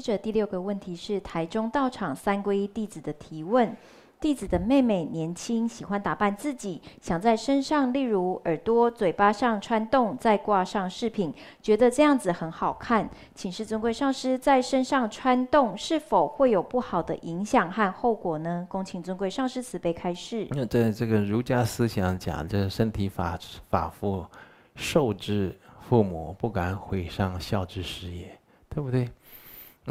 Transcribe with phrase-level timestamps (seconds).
[0.00, 3.76] 接着第六个问题是台中道场三皈依弟子的提问。
[4.18, 13.08] 弟子的妹妹年轻，喜欢打扮自己，想在身上，例如耳朵、嘴巴上穿洞，再挂上饰品，觉得这样子很好看。
[13.34, 18.66] 请示尊贵上师，在身上穿洞是否会有不好的影响和后果呢？
[18.70, 20.46] 恭请尊贵上师慈悲开示。
[20.50, 24.24] 那在这个儒家思想讲，这身体法法父，
[24.74, 29.06] 受之父母，不敢毁伤孝之始也，对不对？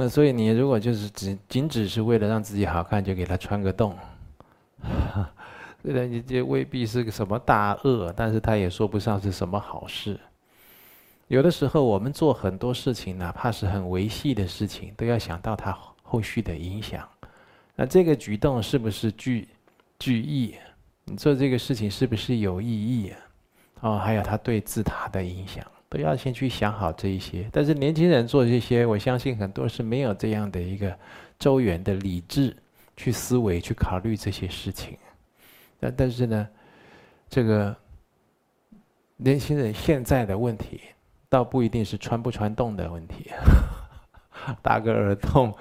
[0.01, 3.93] 那所以你如果就是只仅只是为了让自己好看，就给他穿个洞。
[5.83, 10.17] 虽然你这未必是个什么大恶，但是他也说不上是什么好事。
[11.27, 17.05] 有的时候我们做很多事情，哪怕是很维系的事情，都要想到它后续的影响。
[17.75, 19.49] 那这个举动是不是具
[19.99, 20.55] 具意？
[21.03, 23.13] 你做这个事情是不是有意义？
[23.81, 27.49] 哦，还有他对自他的影响，都要先去想好这一些。
[27.51, 30.97] 但是年轻人做这些，我相信很多是没有这样的一个
[31.37, 32.55] 周延的理智。
[33.01, 34.97] 去思维、去考虑这些事情，
[35.79, 36.45] 但但是呢，
[37.29, 37.73] 这个
[39.15, 40.81] 年轻人现在的问题，
[41.29, 43.31] 倒不一定是穿不穿洞的问题，
[44.61, 45.55] 打个耳洞，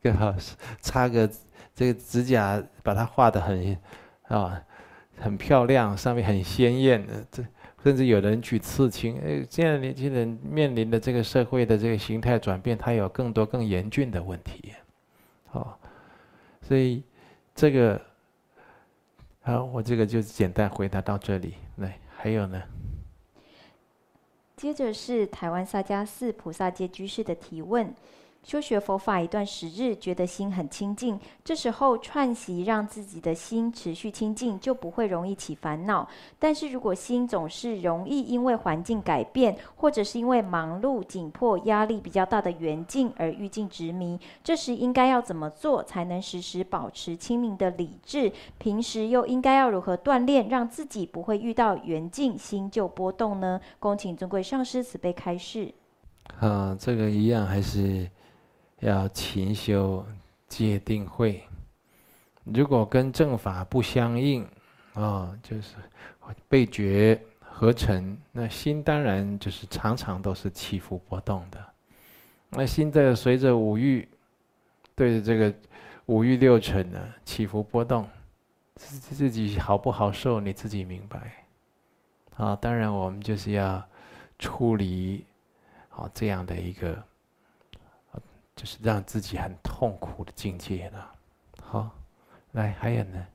[0.00, 1.28] 更好是擦个
[1.74, 3.76] 这个指甲，把它画的很
[4.28, 4.62] 啊
[5.18, 7.44] 很漂亮，上面很鲜艳的，这
[7.84, 9.20] 甚至有人去刺青。
[9.20, 14.72] 哎，现在年轻人面临的这个社会的这个形态转变，它有更多更严峻的问题，
[15.44, 15.78] 好。
[16.62, 17.02] 所以，
[17.54, 18.00] 这个
[19.42, 21.56] 好，我这个就简单回答到这里。
[21.76, 22.62] 来，还有呢？
[24.56, 27.94] 接着是台湾萨迦寺菩萨戒居士的提问。
[28.44, 36.06] 修学佛法一段时日，觉得心很清净，这时候串习让自己的心持续清净，就不会容易起烦恼。
[36.38, 48.30] 但是如果心总是容易因为环境改变，或者是因为忙碌、紧迫、压力比较大的缘境而欲境执迷，这时应该要怎么做才能时时保持清明的理智？
[48.58, 53.58] 平时又应该要如何锻炼，让自己不会遇到缘境心就波动呢？
[53.78, 55.72] 恭请尊贵上师慈悲开示。
[56.40, 58.06] 啊，这个一样还是。
[58.80, 60.04] 要勤修
[60.48, 61.42] 戒定慧，
[62.44, 64.46] 如果跟正法不相应，
[64.92, 65.76] 啊，就是
[66.48, 71.64] 背觉合成，那心当然就是常常都是起伏波动的。
[72.50, 74.06] 那心在随着五欲，
[74.94, 75.54] 对着这个
[76.06, 78.06] 五欲六尘呢起伏波动，
[78.74, 81.44] 自自己好不好受，你自己明白。
[82.36, 83.82] 啊，当然我们就是要
[84.38, 85.24] 处理
[85.88, 87.02] 好这样的一个。
[88.56, 91.12] 就是让自己很痛苦的境界了。
[91.60, 91.90] 好，
[92.52, 93.26] 来，还有呢？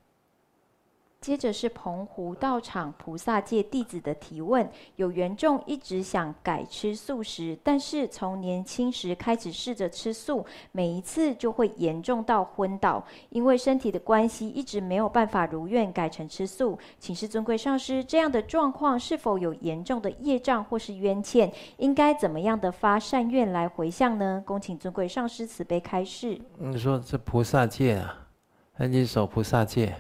[1.22, 16.80] 接着是澎湖道场菩萨界弟子的提问：有缘众一直想改吃素食，但是从年轻时开始试着吃素，每一次就会严重到昏倒，因为身体的关系，一直没有办法如愿改成吃素。
[17.00, 21.52] 请示尊贵上师，这样的状况是否有严重的业障或是冤欠？
[21.78, 24.42] 应该怎么样的发善愿来回向呢？
[24.46, 26.40] 恭请尊贵上师慈悲开示。
[26.58, 28.30] 你说这菩萨戒啊，
[28.78, 29.94] 那你守菩萨戒。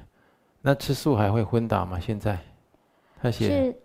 [0.62, 2.00] 那吃素还会昏倒吗？
[2.00, 2.38] 现在，
[3.22, 3.78] 他写是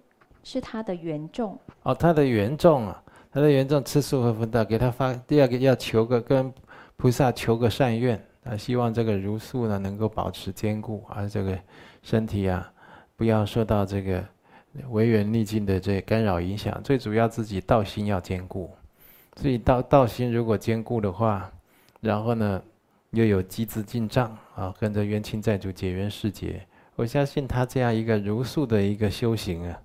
[0.43, 6.53] 是他的原重哦，他的原重啊，他的原重吃素会昏倒，给他发第二个要求个跟
[6.97, 11.59] 菩萨求个善愿啊，希望这个茹素呢能够保持坚固，而这个
[12.03, 12.71] 身体啊
[13.17, 14.25] 不要受到这个
[14.91, 18.71] 违缘逆境的这干扰影响，最主要自己道心要坚固，
[19.37, 21.51] 所以道道心如果坚固的话，
[22.01, 22.61] 然后呢，
[23.15, 26.67] 又有积资进账啊，跟着冤亲债主结缘释结，
[26.97, 29.83] 我相信他这样一个如素的一个修行啊，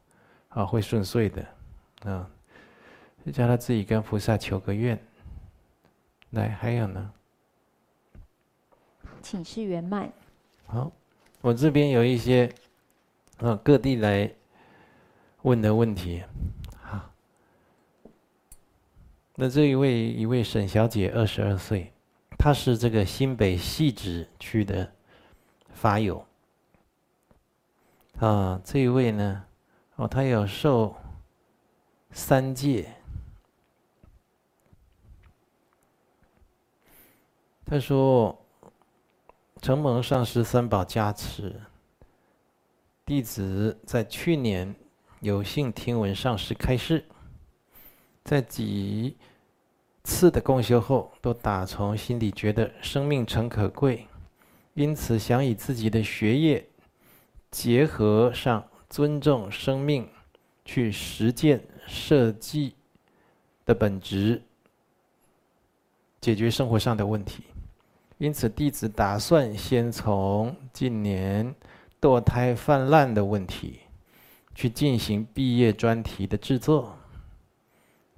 [0.49, 1.45] 啊会顺遂的，
[2.03, 2.29] 啊，
[3.25, 4.99] 就叫他自己跟菩萨求个愿。
[6.31, 7.11] 来，还有呢？
[9.21, 10.11] 请示圆满。
[10.65, 10.91] 好，
[11.41, 12.51] 我这边有一些
[13.39, 14.31] 啊各地来
[15.41, 16.23] 问的问题。
[16.81, 17.11] 好，
[19.35, 21.91] 那这一位一位沈小姐，二十二岁。
[22.41, 24.93] 他是这个新北汐止区的
[25.73, 26.25] 法友
[28.17, 29.45] 啊，这一位呢，
[29.97, 30.95] 哦，他有受
[32.11, 32.93] 三戒。
[37.65, 38.41] 他说
[39.61, 41.61] ：“承蒙上师三宝加持，
[43.05, 44.73] 弟子在去年
[45.19, 47.03] 有幸听闻上师开示，
[48.23, 49.17] 在几。”
[50.09, 54.07] 次的共修后，都打从心里觉得生命诚可贵，
[54.73, 56.67] 因此想以自己的学业
[57.51, 60.09] 结合上尊重生命，
[60.65, 62.73] 去实践设计
[63.65, 64.41] 的本质，
[66.19, 67.43] 解决生活上的问题。
[68.17, 71.53] 因此，弟子打算先从近年
[72.01, 73.81] 堕胎泛滥的问题，
[74.55, 76.97] 去进行毕业专题的制作，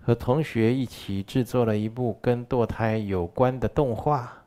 [0.02, 4.38] 和同学一起制作了一部跟堕胎有关的动画。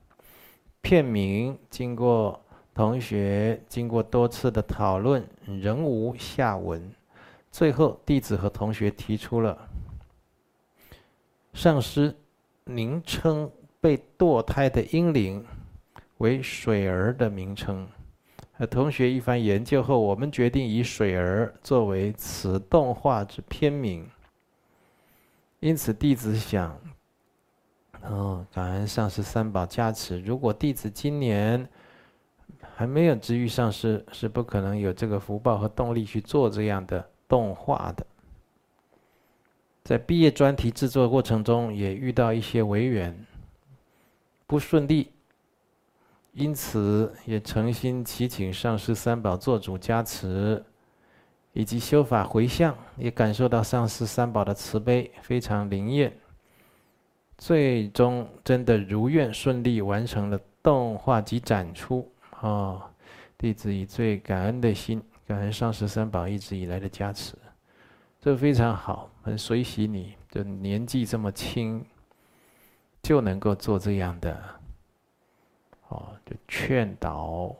[0.81, 2.39] 片名经过
[2.75, 6.93] 同学经过多次的讨论，仍无下文。
[7.51, 9.57] 最后，弟子和同学提出了
[11.53, 12.13] 上师，
[12.65, 13.49] 您称
[13.81, 15.45] 被堕胎的婴灵
[16.19, 17.87] 为水儿的名称。
[18.57, 24.05] 和同学一番研究后，我们决定以水儿作为此动画之片名。
[25.65, 26.79] 因此，弟子想，
[28.03, 30.21] 哦，感恩上师三宝加持。
[30.21, 31.67] 如果弟子今年
[32.75, 37.09] 还没有值遇上师，是不可能有这个福报和动力去做这样的。
[37.27, 38.07] 动画的，
[39.83, 43.27] 在毕业专题制作过程中，也遇到一些违缘，
[44.47, 45.11] 不顺利，
[46.35, 50.63] 因此也诚心祈请上师三宝做主加持，
[51.55, 56.13] 以及修法回向，也感受到上师三宝的慈悲，非常灵验，
[57.39, 62.07] 最终真的如愿顺利完成了动画及展出。
[62.41, 62.83] 哦，
[63.39, 65.03] 弟子以最感恩的心。
[65.27, 67.35] 感恩上师三宝一直以来的加持，
[68.21, 71.83] 这非常好，很随喜你，就年纪这么轻，
[73.03, 74.39] 就能够做这样的，
[75.89, 77.57] 哦，就劝导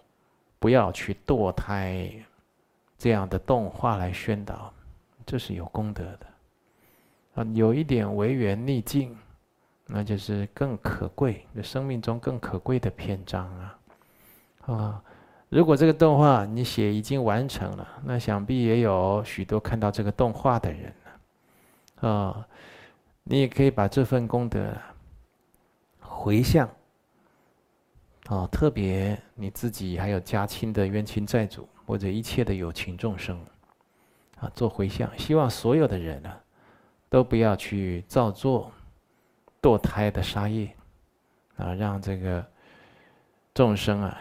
[0.59, 2.13] 不要去堕胎，
[3.05, 4.73] 这样的动画来宣导，
[5.27, 6.27] 这是有功德的，
[7.35, 9.15] 啊，有一点违缘逆境，
[9.85, 13.79] 那就是更可贵，生命中更可贵的篇章啊，
[14.63, 15.05] 啊。
[15.51, 20.91] 如果这个动画你写已经完成了，那想必也有许多看到这个动画的人
[22.01, 22.49] 了，啊，
[23.23, 24.73] 你也可以把这份功德
[26.01, 26.67] 回向，
[28.29, 33.39] 啊，特别你自己还有家亲的冤亲债主或者一切的有情众生，
[34.39, 36.33] 啊，做回向，希望所有的人呢，
[37.09, 38.73] 都不要去造作
[39.63, 40.75] 堕胎的杀业，
[41.57, 42.45] 啊，让这个
[43.53, 44.21] 众生啊。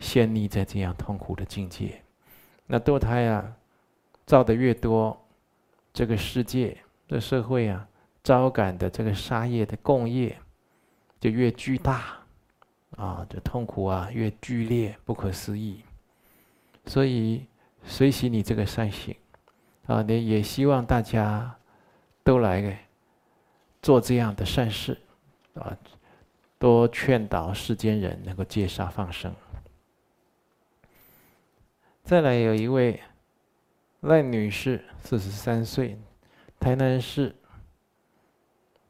[0.00, 2.02] 陷溺在这样痛苦的境界，
[2.66, 3.56] 那堕胎啊，
[4.26, 5.18] 造的越多，
[5.94, 6.76] 这个世界、
[7.08, 7.88] 这社会啊，
[8.22, 10.36] 招感的这个杀业的共业
[11.20, 12.18] 就越巨大，
[12.96, 15.83] 啊，这痛苦啊越剧烈、不可思议。
[16.86, 17.46] 所以
[17.82, 19.16] 随喜你这个善行，
[19.86, 21.56] 啊，你也希望大家
[22.22, 22.86] 都来
[23.82, 24.98] 做这样的善事，
[25.54, 25.76] 啊，
[26.58, 29.34] 多劝导世间人能够戒杀放生。
[32.02, 33.00] 再来有一位
[34.00, 35.98] 赖女士，四十三岁，
[36.60, 37.34] 台南市。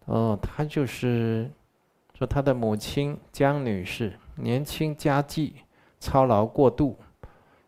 [0.07, 1.51] 哦，她就是
[2.19, 5.55] 说她的母亲江女士，年轻家计
[5.99, 6.99] 操劳过度，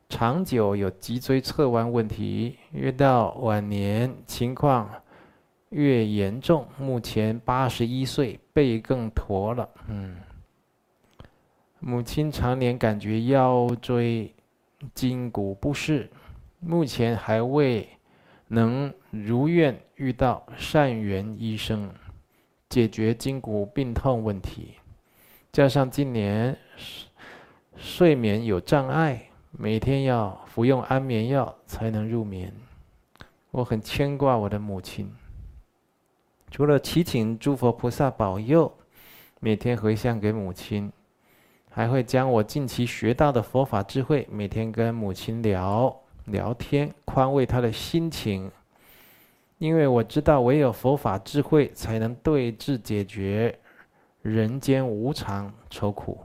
[0.08, 4.90] 长久有脊椎侧弯问题，越到晚年情况
[5.70, 9.68] 越严重，目前八十一岁，背更驼了。
[9.88, 10.16] 嗯，
[11.80, 14.32] 母亲常年感觉腰椎。
[14.94, 16.08] 筋骨不适，
[16.60, 17.88] 目前还未
[18.46, 21.90] 能如愿遇到善缘医生
[22.68, 24.74] 解决筋骨病痛问题，
[25.50, 26.56] 加上近年
[27.74, 29.25] 睡眠有障碍，
[29.58, 32.52] 每天要服用安眠药才能入眠。
[33.50, 35.10] 我很牵挂我的母亲，
[36.50, 38.70] 除了祈请诸佛菩萨保佑，
[39.40, 40.92] 每天回向给母亲。
[41.70, 45.94] 还会将我近期学到的佛法智慧，每天跟母亲聊
[46.26, 48.50] 聊天，宽慰她的心情。
[49.56, 53.58] 因为我知道，唯有佛法智慧，才能对治解决
[54.20, 56.18] 人间无常愁苦。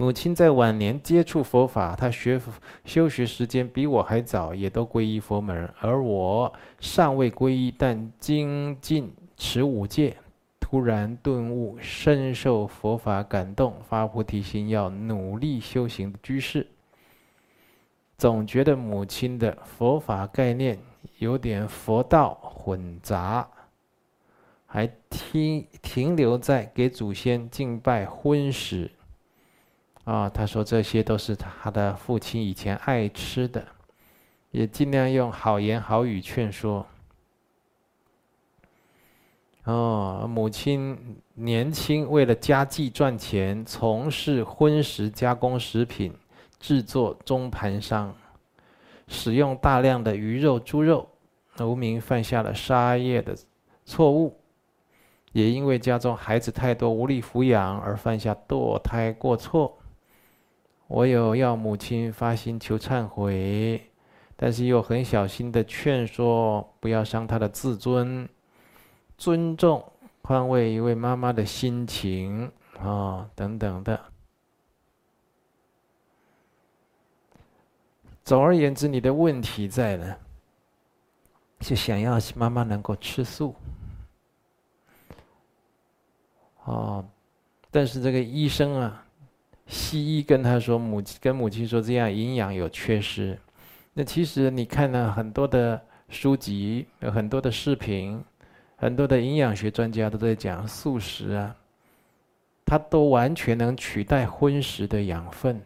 [0.00, 2.40] 母亲在晚年接触佛法，她学
[2.84, 10.16] 修学时间比我还早，也都皈依佛门，而我尚未皈依，但精进持五戒。
[10.60, 16.64] 突然顿悟，深受佛法感动，发菩提心，要努力修行的居士，
[18.16, 20.78] 总觉得母亲的佛法概念
[21.18, 23.48] 有点佛道混杂，
[24.64, 28.92] 还停停留在给祖先敬拜荤食。
[30.08, 33.62] 啊，他说这些都是他的父亲以前爱吃的，
[34.50, 36.86] 也尽量用好言好语劝说。
[39.64, 46.14] 哦，母亲年轻，为了家计赚钱，从事荤食加工食品
[46.58, 48.14] 制作中盘商，
[49.08, 51.06] 使用大量的鱼肉、猪肉，
[51.58, 53.36] 农民犯下了杀业的
[53.84, 54.34] 错误，
[55.32, 59.77] 也因为家中孩子太多无力抚养而犯下堕胎过错。
[60.88, 63.90] 我有要母亲发心求忏悔，
[64.36, 68.26] 但是又很小心的劝说，不要伤她的自尊，
[69.18, 69.92] 尊重
[70.22, 74.00] 宽慰一位妈妈的心情啊、等等的。
[78.24, 80.16] 总而言之，你的问题在呢，
[81.60, 83.54] 是想要妈妈能够吃素。
[86.64, 87.04] 哦，
[87.70, 89.04] 但是这个医生啊。
[89.68, 93.38] 西医跟他说，母亲跟母亲说这样营养有缺失。
[93.92, 98.24] 那其实你看了很多的书籍，有很多的视频，
[98.76, 101.54] 很多的营养学专家都在讲素食啊，
[102.64, 105.60] 它都完全能取代荤食的养分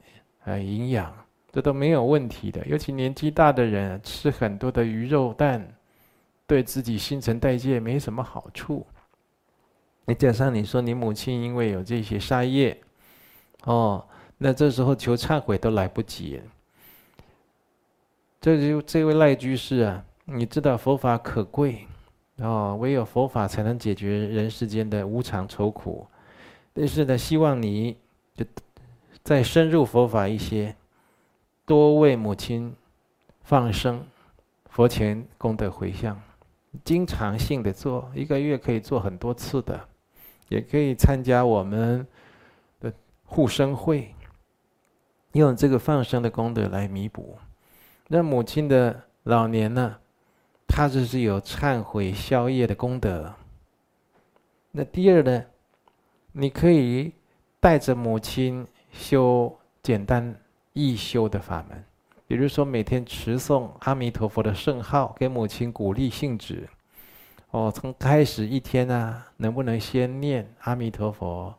[0.45, 1.15] 啊营养，
[1.53, 2.67] 这都没有问题的。
[2.67, 5.65] 尤其年纪大的人吃很多的鱼肉蛋，
[6.47, 8.85] 对自己新陈代谢没什么好处。
[10.07, 12.77] 你加上你说你母亲因为有这些杀业。
[13.65, 14.05] 哦，
[14.39, 16.41] 那这时候求忏悔都来不及。
[18.41, 21.87] 这就这位赖居士啊，你知道佛法可贵，
[22.39, 26.07] 哦，唯有佛法才能解决人世间的无常愁苦。
[26.75, 27.97] 但是呢，希望你
[28.35, 28.45] 就
[29.23, 30.75] 再深入佛法一些，
[31.65, 32.75] 多为母亲
[33.45, 34.05] 放生，
[34.71, 36.21] 佛前功德回向，
[36.83, 39.89] 经常性的做，一个月可以做很多次的，
[40.49, 42.05] 也可以参加我们。
[43.33, 44.15] 护生会
[45.33, 47.39] 用这个放生的功德来弥补，
[48.09, 49.97] 那母亲的老年呢，
[50.69, 53.33] 他就是有忏悔消业的功德。
[54.71, 55.45] 那第二呢，
[56.33, 57.11] 你可以
[57.59, 60.39] 带着母亲修简单
[60.75, 61.83] 易修的法门，
[62.27, 66.69] 比如说每天持诵阿弥陀佛的圣号，给母亲鼓励兴致。
[67.53, 71.55] 哦，从开始一天啊，能不能先念阿弥陀佛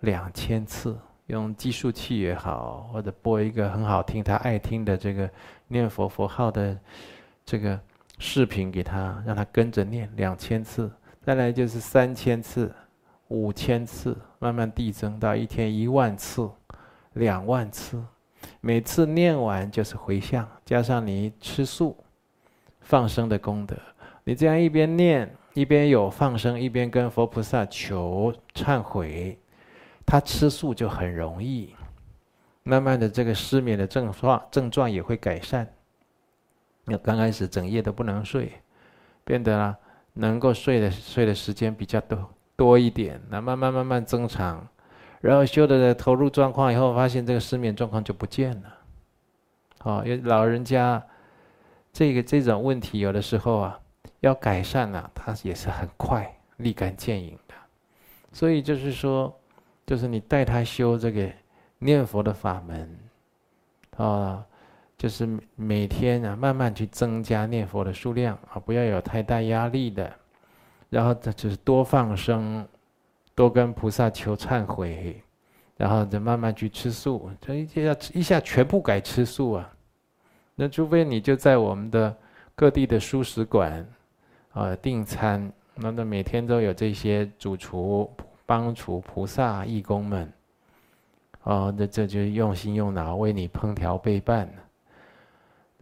[0.00, 0.98] 两千次？
[1.28, 5.30] 用计数器也好，或者播一个很好听、他爱听的这个
[5.68, 6.78] 念佛佛号的
[7.44, 7.78] 这个
[8.18, 10.90] 视频给他，让他跟着念两千次，
[11.22, 12.74] 再来就是三千次、
[13.28, 16.50] 五千次，慢慢递增到一天一万次、
[17.12, 18.02] 两万次。
[18.60, 21.94] 每次念完就是回向，加上你吃素、
[22.80, 23.76] 放生的功德，
[24.24, 29.38] 你这样一边念一边有放生，一边跟佛菩萨求忏悔。
[30.10, 31.74] 他吃素就很容易，
[32.62, 35.70] 慢慢的这个失眠的症状症状也会改善。
[36.86, 38.50] 那刚开始整夜都不能睡，
[39.22, 39.76] 变得了
[40.14, 44.66] 能够睡的睡的时间比较多多一点，那慢慢慢慢增长，
[45.20, 48.78] 然后修的投入状况以后，发现这个失眠状况就不见了。
[49.82, 51.04] 哦，因为老人家
[51.92, 53.78] 这个这种问题有的时候啊
[54.20, 57.54] 要改善了，它也是很快立竿见影的，
[58.32, 59.37] 所以就是说。
[59.88, 61.26] 就是你带他修这个
[61.78, 62.98] 念佛的法门，
[63.96, 64.44] 啊，
[64.98, 65.26] 就是
[65.56, 70.12] 每天啊慢慢去增加念佛的数量啊，不要有太大压力的，
[70.90, 72.68] 然后他就是多放生，
[73.34, 75.22] 多跟菩萨求忏悔，
[75.78, 79.72] 然后再慢慢去吃素，这一下一下全部改吃素啊，
[80.54, 82.14] 那除非你就在我们的
[82.54, 83.88] 各地的素食馆
[84.52, 88.12] 啊订餐，那那每天都有这些主厨。
[88.48, 90.32] 帮厨菩萨义工们，
[91.42, 94.50] 哦，那这就用心用脑为你烹调备办，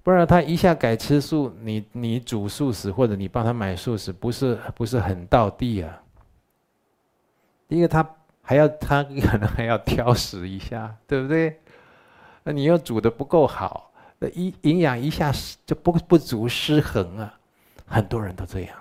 [0.02, 6.02] 不然他一下改吃素，你你煮素食或者你帮他买素食，不是不是很道地啊？
[7.68, 8.04] 因为他
[8.42, 11.60] 还要他可能还要挑食一下，对不对？
[12.42, 15.32] 那你又煮的不够好，那一营养一下
[15.64, 17.38] 就不不足失衡啊，
[17.86, 18.76] 很多人都这样，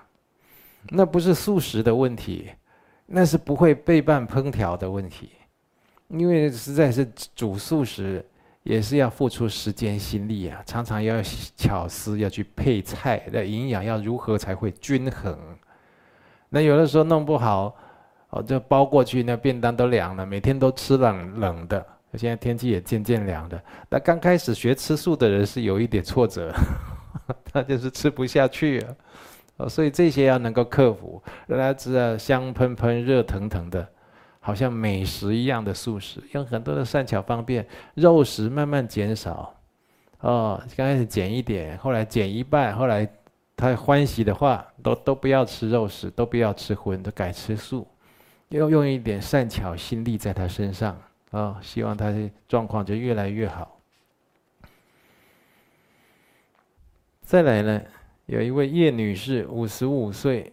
[0.89, 2.49] 那不是素食的问题。
[3.05, 5.29] 那是不会备办烹调的问题，
[6.09, 8.25] 因为实在是煮素食
[8.63, 11.21] 也是要付出时间心力啊，常常要
[11.55, 15.37] 巧思，要去配菜，那营养要如何才会均衡？
[16.49, 17.75] 那有的时候弄不好，
[18.29, 21.85] 哦，就包过去，那便当都凉了，每天都吃冷冷的。
[22.13, 26.53] 现在天气也渐渐凉的，那刚开始学吃素的人是有一点挫折，
[27.51, 28.95] 他就是吃不下去啊。
[29.57, 33.87] 哦，所以这些要能够克服，让他知道香喷喷、热腾腾的，
[34.39, 39.55] 好像美食一样的素食，用很多的善巧方便，肉食慢慢减少。
[40.19, 43.07] 哦，刚开始减一点，后来减一半，后来
[43.55, 47.87] 他欢喜的话，都都不要吃肉食，都不要吃荤，都改吃素，
[48.49, 50.99] 要用一点善巧心力在他身上。
[51.31, 53.79] 哦，希望他的状况就越来越好。
[57.21, 57.81] 再来呢？
[58.27, 60.51] 有一位叶女士，五十五岁，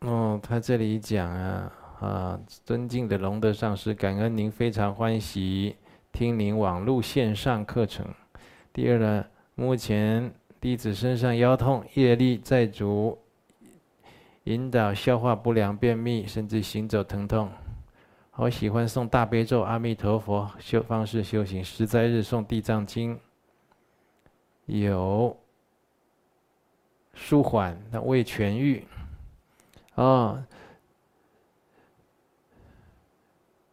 [0.00, 5.74] 哦，她这里讲啊，啊，尊敬的龙德上师，感恩您非常欢喜
[6.12, 8.06] 听您网络线上课程。
[8.72, 9.24] 第二呢，
[9.56, 13.18] 目前弟子身上腰痛、业力在足，
[14.44, 17.50] 引导消化不良、便秘，甚至行走疼痛。
[18.30, 23.18] 好喜欢诵大悲咒、阿弥陀佛修方式修行，十灾日诵地藏经，
[24.66, 25.36] 有
[27.20, 28.86] 舒缓那未痊愈。
[29.96, 30.40] 哦，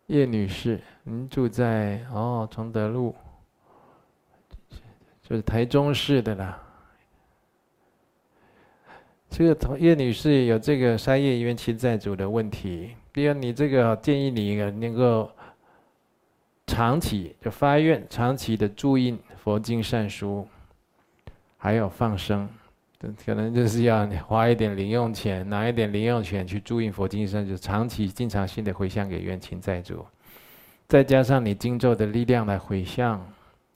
[0.08, 3.16] 叶女士，您住在哦崇德路，
[5.22, 6.60] 就是台中市的啦。
[9.30, 12.96] 这个同叶女士有这个杀业冤亲债主的问题。
[13.12, 15.32] 比如你这个建议你能够
[16.66, 20.48] 长期就发愿，长期的注印佛经善书，
[21.58, 22.50] 还有放生。
[23.26, 30.06] 可能就是要花一点零用钱，拿一点零用钱去注印佛经上，就长期经常性的回向给冤亲债主，
[30.88, 33.24] 再加上你经咒的力量来回向，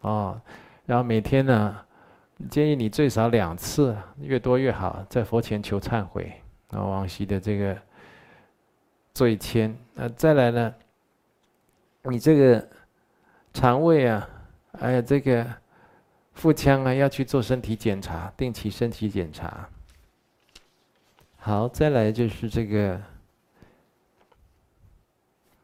[0.02, 0.42] 哦，
[0.86, 1.78] 然后每天呢，
[2.50, 6.32] 建议你最少两次，越多越好，在佛前求忏悔，
[6.72, 7.78] 然后往昔的这个
[9.14, 10.74] 罪愆，那再来呢，
[12.04, 12.68] 你这个
[13.54, 14.28] 肠胃啊，
[14.80, 15.46] 还有这个。
[16.40, 19.68] 腹腔啊，要去做身体检查，定期身体检查。
[21.36, 23.02] 好，再来就是这个，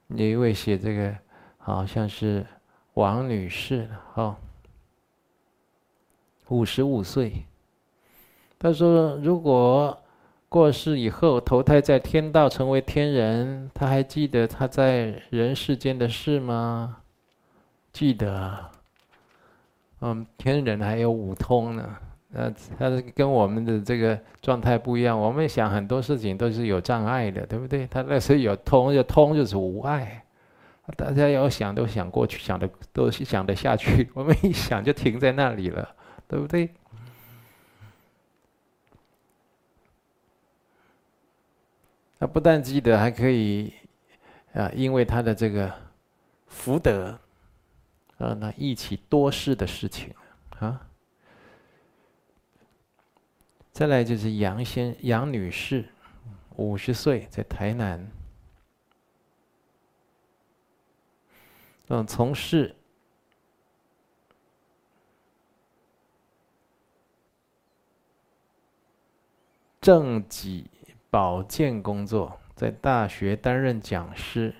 [0.09, 1.15] 有一位写这个，
[1.59, 2.45] 好像是
[2.95, 4.35] 王女士，哈，
[6.49, 7.45] 五十五岁。
[8.59, 9.97] 她说，如果
[10.49, 16.97] 过世以后投胎在天道成为天人，她还记得她在人世间的事吗？
[17.93, 18.74] 记得。
[20.07, 21.97] 嗯，天人还有五通呢，
[22.31, 25.19] 呃，他是跟我们的这个状态不一样。
[25.19, 27.87] 我们想很多事情都是有障碍的，对不对？
[27.87, 30.23] 他那时候有通，就通就是无碍。
[30.95, 34.07] 大家要想都想过去，想的都是想得下去。
[34.13, 35.95] 我们一想就停在那里了，
[36.27, 36.69] 对不对？
[42.19, 43.73] 他不但记得，还可以
[44.53, 45.73] 啊，因为他的这个
[46.45, 47.17] 福德。
[48.25, 50.13] 啊，那忆起多事的事情
[50.57, 50.87] 啊。
[53.71, 55.85] 再来就是杨先杨女士，
[56.55, 58.09] 五十岁，在台南，
[61.89, 62.75] 嗯，从事
[69.81, 70.71] 正己
[71.11, 74.55] 保健工作，在大学担任讲师。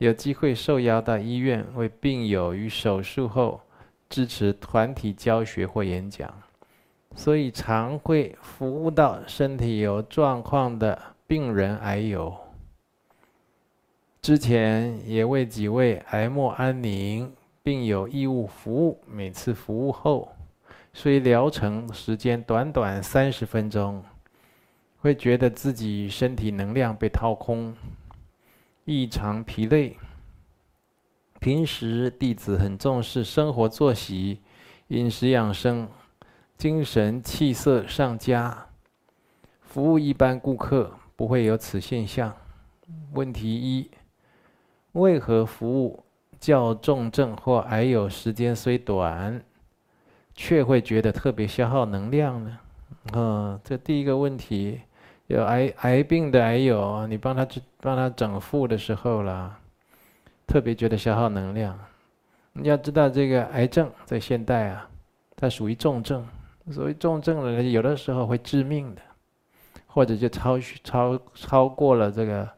[0.00, 3.60] 有机会受邀到医院为病友于手术后
[4.08, 6.32] 支持团体教学或演讲，
[7.14, 12.34] 所以常会服务到身体有状况的病人癌友。
[14.22, 17.30] 之前也为几位癌末安宁
[17.62, 20.32] 病友义务服务，每次服务后，
[20.94, 24.02] 虽疗程时间短短三十分钟，
[24.96, 27.76] 会觉得自己身体能量被掏空。
[28.90, 29.96] 异常疲累。
[31.38, 34.40] 平时弟子很重视生活作息、
[34.88, 35.88] 饮食养生，
[36.56, 38.66] 精神气色上佳。
[39.60, 42.34] 服务一般顾客不会有此现象。
[43.12, 43.88] 问题一：
[44.90, 46.02] 为何服务
[46.40, 49.40] 较重症或癌友时间虽短，
[50.34, 52.58] 却会觉得特别消耗能量呢？
[53.12, 54.80] 嗯，这第一个问题。
[55.30, 59.56] 有癌癌病的癌友，你帮他去帮他整腹的时候啦，
[60.44, 61.78] 特别觉得消耗能量。
[62.52, 64.88] 你要知道，这个癌症在现代啊，
[65.36, 66.26] 它属于重症，
[66.72, 69.02] 所以重症的人有的时候会致命的，
[69.86, 72.48] 或者就超超超过了这个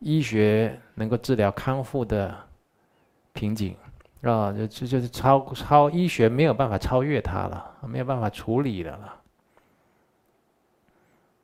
[0.00, 2.34] 医学能够治疗康复的
[3.32, 3.76] 瓶颈
[4.22, 9.14] 啊，就就就是超超医学没有办法超越它了，没有办法处理的了。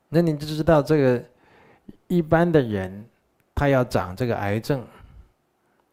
[0.09, 1.25] 那你就知道，这个
[2.07, 3.05] 一般的人，
[3.55, 4.85] 他要长这个癌症，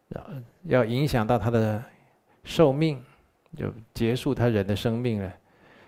[0.08, 0.26] 要
[0.64, 1.82] 要影响到他的
[2.44, 3.02] 寿命，
[3.56, 5.32] 就结束他人的生命了，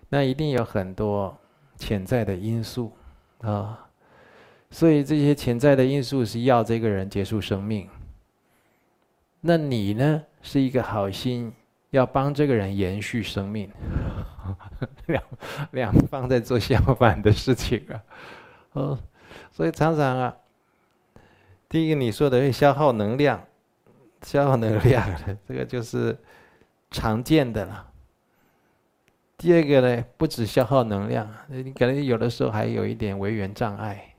[0.08, 1.36] 那一定有很多
[1.76, 2.92] 潜在的因素
[3.40, 3.86] 啊。
[4.70, 7.88] 所以这些潜在的因素是要这个人结束生命。
[9.40, 11.52] 那你呢，是一个好心，
[11.90, 13.70] 要帮这个人延续生命。
[15.06, 15.22] 两
[15.72, 18.02] 两方在做相反的事情啊，
[18.72, 18.98] 哦，
[19.52, 20.36] 所以常常啊，
[21.68, 23.44] 第一个你说的会消耗能量，
[24.22, 25.08] 消耗能量
[25.46, 26.18] 这个就是
[26.90, 27.90] 常见的了。
[29.36, 34.14] 第二个呢，不止消耗能量，你可能有的时候还有一点维缘障碍。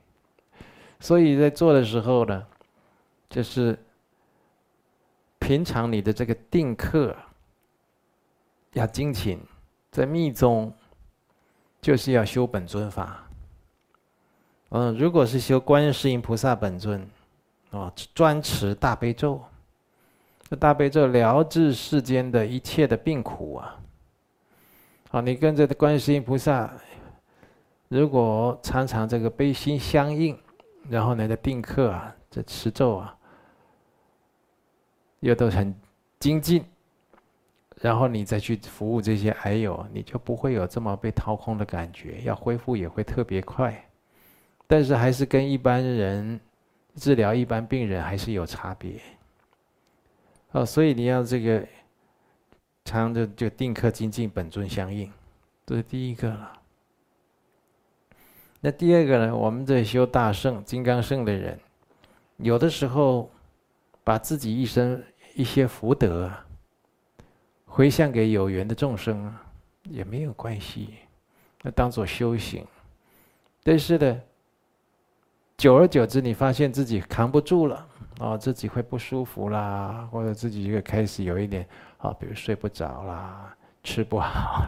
[1.00, 2.46] 所以在做的时候呢，
[3.28, 3.78] 就是
[5.38, 7.16] 平常你的这个定课
[8.72, 9.40] 要精勤，
[9.96, 10.70] 在密宗
[11.80, 13.26] 就是要修本尊法。
[14.68, 17.08] 嗯，如果是修观世音菩萨本尊，
[17.70, 19.42] 啊，专持大悲咒，
[20.50, 23.80] 这大悲咒疗治世间的一切的病苦啊。
[25.08, 26.70] 好，你跟着观世音菩萨，
[27.88, 30.38] 如果常常这个悲心相应，
[30.90, 33.16] 然后呢的定课啊，这持咒啊，
[35.20, 35.74] 又都很
[36.18, 36.62] 精进，
[37.80, 43.84] 然后你再去服务这些癌友，你就不会有这么被掏空的感觉，要恢复也会特别快。
[44.66, 46.40] 但是还是跟一般人
[46.94, 49.00] 治疗一般病人还是有差别。
[50.52, 51.66] 哦，所以你要这个
[52.84, 55.12] 常的就定课精进本尊相应，
[55.66, 56.52] 这是第一个了。
[58.60, 59.36] 那第二个呢？
[59.36, 61.60] 我们这修大圣、金刚圣的人，
[62.38, 63.30] 有的时候
[64.02, 65.00] 把自己一生
[65.34, 66.45] 一些福德啊，
[67.76, 69.42] 回向给有缘的众生啊，
[69.82, 70.94] 也没有关系，
[71.60, 72.64] 那当做修行。
[73.62, 74.18] 但是呢，
[75.58, 77.86] 久而久之，你发现自己扛不住了，
[78.18, 84.66] 哦，自己会不舒服啦，或者自己就开始有一点啊，比如睡不着啦，吃不好，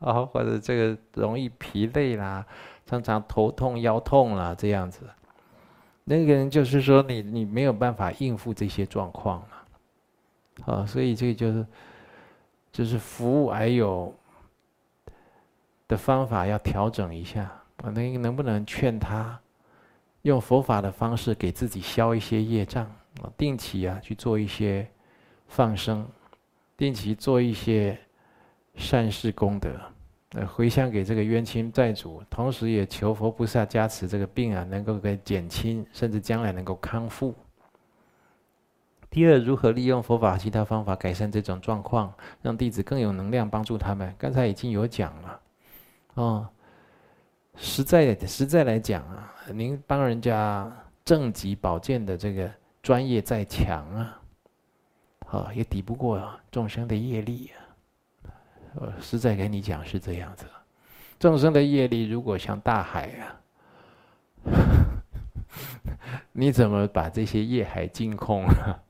[0.00, 2.44] 啊， 或者这个容易疲累啦，
[2.84, 5.02] 常常头痛腰痛啦，这样子，
[6.02, 11.64] 那个人就是说你你没有办法应付这些状况了，啊，所以这个就是
[12.74, 14.12] 就是服务癌友
[15.86, 17.48] 的方法要调整一下，
[17.84, 19.40] 我能能不能劝他？
[20.22, 22.84] 用佛法的方式给自己消一些业障
[23.22, 24.84] 啊，定期啊去做一些
[25.46, 26.04] 放生，
[26.76, 27.96] 定期做一些
[28.74, 29.70] 善事功德，
[30.32, 37.32] 呃，回向给这个冤亲债主，同时也求佛菩萨加持这个病啊能够给减轻，甚至将来能够康复。
[39.14, 44.12] 第二，如何利用佛法其他方法改善这种状况，让弟子更有能量帮助他们？
[44.18, 45.40] 刚才已经有讲了，
[46.14, 46.48] 哦。
[47.54, 50.68] 实在实在来讲啊，您帮人家
[51.04, 52.50] 正极保健的这个
[52.82, 54.20] 专业再强啊，
[55.28, 58.34] 啊，也抵不过众生的业力啊。
[58.74, 60.44] 我实在跟你讲是这样子，
[61.20, 63.38] 众生的业力如果像大海啊，
[66.32, 68.80] 你怎么把这些业海净空啊？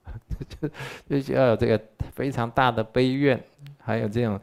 [1.08, 1.80] 就就要有这个
[2.12, 3.42] 非常大的悲怨，
[3.78, 4.40] 还有这种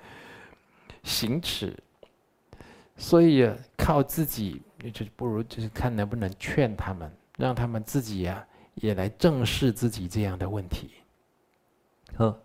[1.03, 1.75] 行持。
[2.97, 10.91] 所以啊，靠自己，你就不如就是看能不能劝他们，让他们自己呀、啊、也来正视自己这样的问题。
[12.15, 12.37] 好，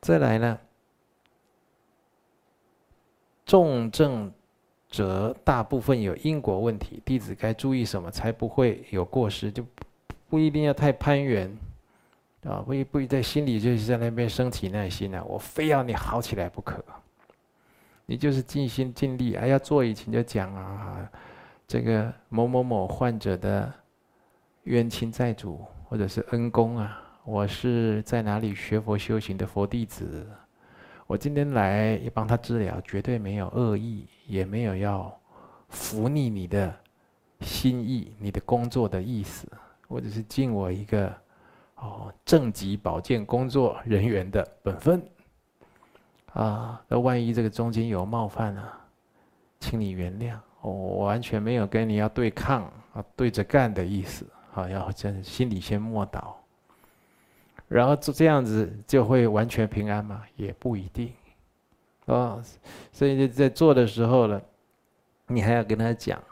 [0.00, 0.58] 再来呢，
[3.44, 4.32] 重症
[4.88, 9.50] 则大部分有因果问题，弟子该注意什么才不会有过失？
[9.50, 9.64] 就
[10.28, 11.54] 不一定要太攀缘
[12.44, 16.84] 啊，不一不一在心里就是在那边升起耐心啊，我非要你好起来不可。
[18.06, 21.10] 你就是尽心尽力，还要做以前就讲啊，
[21.66, 23.72] 这个某某某患者的
[24.62, 30.24] 冤亲债主或者是恩公啊，我是在哪里学佛修行的佛弟子，
[31.06, 35.16] 我今天来帮他治疗，绝对没有恶意，也没有要
[35.68, 36.74] 拂逆你的
[37.40, 39.46] 心意、你的工作的意思，
[39.88, 41.14] 我只是尽我一个
[41.76, 45.02] 哦正级保健工作人员的本分。
[46.32, 48.78] 啊，那万一这个中间有冒犯啊，
[49.60, 54.26] 请你原谅，我完全没有跟你要对抗啊，对着干的意思。
[54.50, 56.34] 好，要真心里先默祷，
[57.68, 60.22] 然后就这样子就会完全平安吗？
[60.36, 61.12] 也不一定。
[62.06, 62.40] 啊，
[62.92, 64.40] 所以在做的时候呢，
[65.26, 66.22] 你还要跟他讲。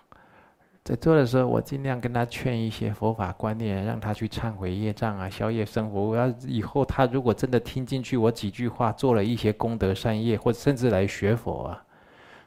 [0.84, 5.98] 在做的时候，我尽量跟他劝一些佛法观念，让他去忏悔业障啊，消业生活。
[5.98, 11.84] 我要以后他如果真的听进去我几句话，做了一些功德善业，或甚至来学佛啊，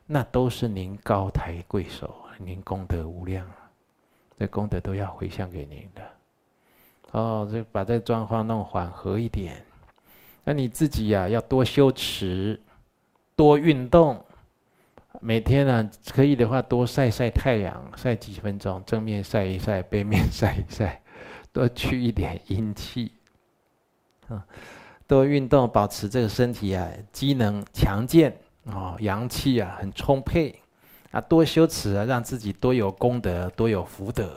[0.06, 3.72] 那都是您高抬贵手，您功德无量啊，
[4.38, 6.17] 这功德都要回向给您的。
[7.12, 9.66] 哦，就把这状况弄缓和一点。
[10.44, 12.60] 那你自己呀、啊，要多修持，
[13.36, 14.24] 多运动。
[15.20, 21.02] 每天呢、啊，可以的话多晒晒太阳，晒几分钟，正面晒一晒，背面晒一晒，
[21.52, 23.12] 多去一点阴气。
[24.28, 24.46] 啊，
[25.08, 30.54] 多运动，保持这个身体啊，机能强健啊，阳气啊很充沛。
[31.12, 34.30] 啊，多修持啊，让自己多有功德，多有福德。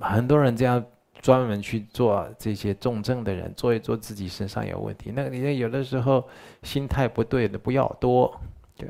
[0.00, 0.84] 很多人这样。
[1.20, 5.10] 专门去做这些重症的人，做一做自己身上有问题。
[5.12, 6.24] 那个你有的时候
[6.62, 8.40] 心态不对的，不要多，
[8.76, 8.88] 对？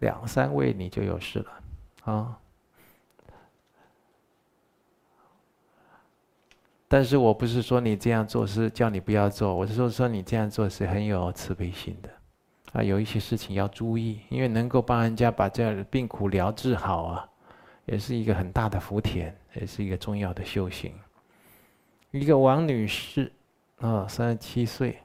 [0.00, 2.38] 两三位你就有事了，啊。
[6.86, 12.10] 但是我不是说你这样做是叫你不要做，我是说说你这样做是很有慈悲心的，
[12.72, 17.28] 啊，有一些事情要注意，因为能够帮人家把这样的病苦疗治好啊，
[17.86, 20.94] 也是一个很大的福田，也是一个重要的修行。
[22.10, 23.32] 一个王女士，
[23.78, 25.02] 啊，三十七岁，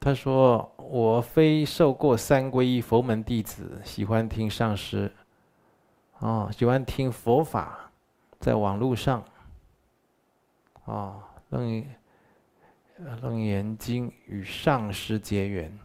[0.00, 5.10] 她说：“我非受过三皈依佛门弟子，喜欢听上师。”
[6.20, 7.90] 啊，喜欢听佛法，
[8.38, 9.22] 在网络上，
[10.84, 11.20] 啊，
[11.56, 11.84] 《楞
[13.20, 15.76] 楞严经》与上师结缘。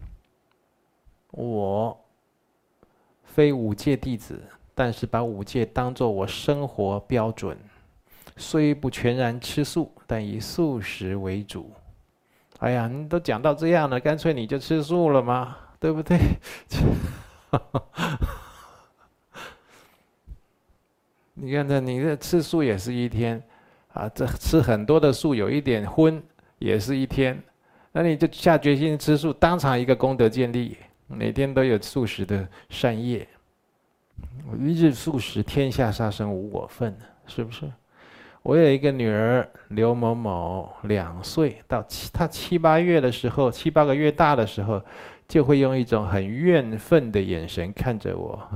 [1.31, 1.99] 我
[3.33, 4.41] 非五戒弟子，
[4.73, 7.57] 但是把五戒当作我生活标准，
[8.35, 11.71] 虽不全然吃素，但以素食为主。
[12.59, 15.55] 哎呀，你都讲到这样了，干脆你就吃素了吗？
[15.79, 16.17] 对不对？
[21.35, 23.41] 你看这，你这吃素也是一天，
[23.93, 26.21] 啊，这吃很多的素，有一点荤
[26.57, 27.41] 也是一天，
[27.93, 30.75] 那你就下决心吃素，当场一个功德建立，
[31.09, 33.27] 每天都有素食的善业。
[34.59, 36.95] 一日素食，天下杀生无我份，
[37.27, 37.69] 是不是？
[38.41, 44.81] 我有一个女儿刘某某，两岁到七，她七八月的时候，七八个月大的时候，
[45.27, 48.47] 就会用一种很怨愤的眼神看着我。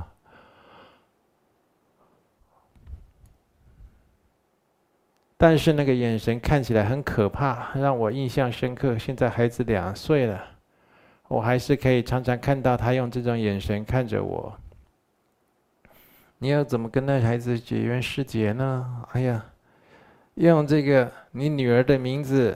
[5.35, 8.97] 但是那个眼神看起来很可怕，让我印象深刻。
[8.97, 10.41] 现在孩子两岁了，
[11.33, 14.53] 我还是可以常常看到他用这种眼神看着我。
[16.37, 19.03] 你要怎么跟那孩子结缘师结呢？
[19.13, 19.43] 哎呀，
[20.35, 22.55] 用这个你女儿的名字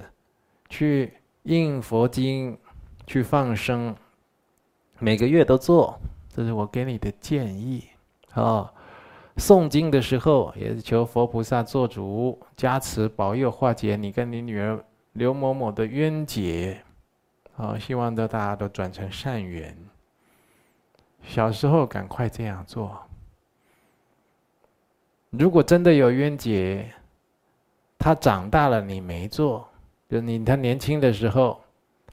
[0.70, 1.12] 去
[1.44, 2.56] 印佛经，
[3.08, 3.96] 去放生，
[5.00, 7.84] 每个月都做，这是我给你的建议，
[8.36, 8.70] 哦。
[9.38, 16.84] 诵经的时候，也是求佛菩萨做主加持保佑化解你跟你女儿刘某某的冤结，
[17.58, 19.76] 啊，希望的大家都转成善缘。
[21.24, 22.98] 小时候赶快这样做。
[25.32, 26.90] 如果真的有冤结，
[27.98, 29.68] 他长大了你没做，
[30.08, 31.60] 就你他年轻的时候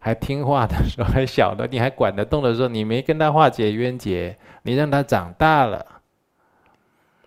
[0.00, 6.02] 还听话的时候还小的你还管得动的时候，你没跟他化解冤结，你让他长大了。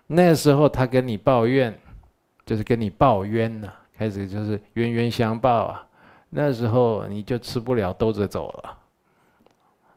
[0.08, 1.80] 那时候他跟你抱怨，
[2.45, 5.87] 就是跟你抱冤呢、啊，开始就是冤冤相报啊。
[6.39, 8.78] 那时候你就吃不了兜着走了。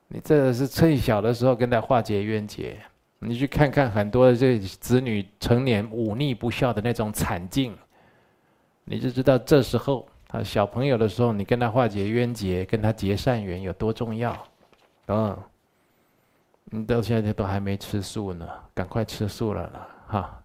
[0.08, 2.80] 你这是趁小的时候跟他化解冤结。
[3.18, 7.76] 你去看看很多这子女成年忤逆不孝的那种惨境，
[8.84, 14.34] 你就知道这时候他小朋友的时候，你跟他化解冤结，跟他结善缘有多重要。
[15.08, 15.38] 嗯，
[16.64, 19.88] 你到现在都还没吃素呢，赶快吃素了啦。
[20.08, 20.42] 哈，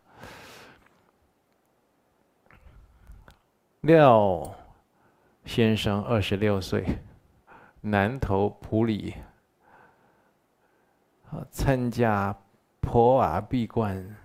[3.79, 4.53] 廖
[5.45, 6.83] 先生二十六岁，
[7.81, 9.13] 南投埔里，
[11.51, 12.35] 参加
[12.81, 14.15] 破瓦闭关，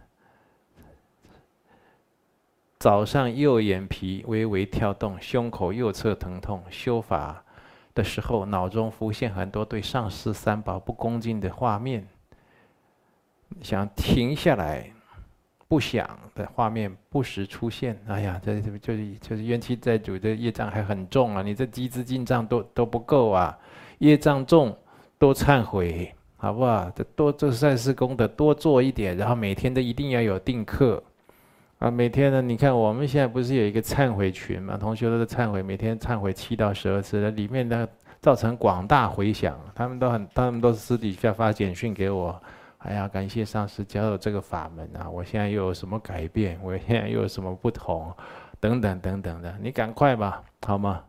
[2.79, 6.65] 早上右眼皮微微跳动，胸口右侧疼痛。
[6.71, 7.45] 修法
[7.95, 12.09] 的时候，脑中浮现很多对上师三宝不恭敬的画面，
[13.61, 14.91] 想停下来。
[15.71, 21.43] 不想的画面不时出现，哎呀，这这不就是就是冤亲债主，这业障还很重啊！
[21.43, 23.57] 你这积资进账都都不够啊，
[23.99, 24.77] 业障重，
[25.17, 26.91] 多忏悔，好不好？
[26.91, 31.01] 这多做善事功德，多做一点，然后每天都一定要有定课
[31.79, 31.89] 啊！
[31.89, 34.77] 每天呢，你看我们现在不是有一个忏悔群嘛？
[34.77, 37.89] 同学都在忏悔，每天忏悔七到十二次，里面呢
[38.21, 42.43] 造成广大回响，他们都很，他们都私底下发简讯给我。
[42.81, 45.09] 哎呀，感谢上师教的这个法门啊！
[45.09, 46.59] 我现在又有什么改变？
[46.63, 48.15] 我现在又有什么不同？
[48.59, 51.05] 等等等等的，你赶快吧，好吗？